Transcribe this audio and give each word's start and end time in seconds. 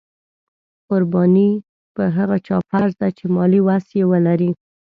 قرباني 0.89 1.49
په 1.95 2.03
هغه 2.17 2.37
چا 2.47 2.57
فرض 2.69 2.93
ده 3.01 3.07
چې 3.17 3.25
مالي 3.35 3.61
وس 3.67 3.85
یې 3.97 4.03
ولري. 4.11 4.51